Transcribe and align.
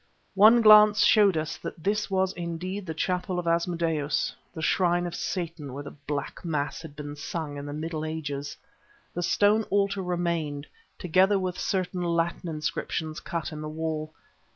One 0.33 0.61
glance 0.61 1.03
showed 1.03 1.37
us 1.37 1.57
that 1.57 1.83
this 1.83 2.09
was 2.09 2.33
indeed 2.33 2.87
the 2.87 2.93
chapel 2.95 3.37
of 3.37 3.45
Asmodeus, 3.45 4.33
the 4.51 4.59
shrine 4.63 5.05
of 5.05 5.13
Satan 5.13 5.73
where 5.73 5.83
the 5.83 5.91
Black 6.07 6.43
Mass 6.43 6.81
had 6.81 6.95
been 6.95 7.15
sung 7.15 7.55
in 7.55 7.67
the 7.67 7.71
Middle 7.73 8.03
Ages. 8.03 8.57
The 9.13 9.21
stone 9.21 9.61
altar 9.69 10.01
remained, 10.01 10.65
together 10.97 11.37
with 11.37 11.59
certain 11.59 12.01
Latin 12.01 12.49
inscriptions 12.49 13.19
cut 13.19 13.51
in 13.51 13.61
the 13.61 13.69
wall. 13.69 14.11